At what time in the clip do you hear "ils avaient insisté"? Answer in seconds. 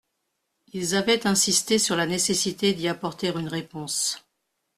0.73-1.77